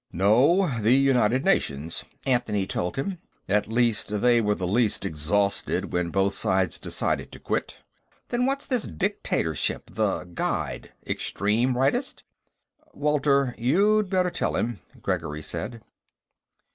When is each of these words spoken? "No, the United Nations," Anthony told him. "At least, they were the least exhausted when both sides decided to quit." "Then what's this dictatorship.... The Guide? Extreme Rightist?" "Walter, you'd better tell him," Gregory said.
"No, 0.11 0.79
the 0.79 0.93
United 0.95 1.45
Nations," 1.45 2.03
Anthony 2.25 2.65
told 2.65 2.95
him. 2.95 3.19
"At 3.47 3.67
least, 3.67 4.07
they 4.21 4.41
were 4.41 4.55
the 4.55 4.65
least 4.65 5.05
exhausted 5.05 5.93
when 5.93 6.09
both 6.09 6.33
sides 6.33 6.79
decided 6.79 7.31
to 7.31 7.39
quit." 7.39 7.83
"Then 8.29 8.47
what's 8.47 8.65
this 8.65 8.81
dictatorship.... 8.85 9.91
The 9.93 10.23
Guide? 10.23 10.91
Extreme 11.05 11.75
Rightist?" 11.75 12.23
"Walter, 12.95 13.53
you'd 13.59 14.09
better 14.09 14.31
tell 14.31 14.55
him," 14.55 14.79
Gregory 15.03 15.43
said. 15.43 15.83